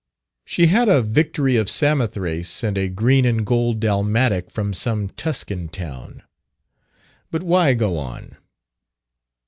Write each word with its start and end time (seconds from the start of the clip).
She 0.45 0.65
had 0.65 0.89
a 0.89 1.03
Victory 1.03 1.57
of 1.57 1.69
Samothrace 1.69 2.63
and 2.63 2.75
a 2.75 2.89
green 2.89 3.23
and 3.23 3.45
gold 3.45 3.79
dalmatic 3.79 4.49
from 4.49 4.73
some 4.73 5.09
Tuscan 5.09 5.69
town 5.69 6.23
But 7.29 7.43
why 7.43 7.75
go 7.75 7.99
on? 7.99 8.35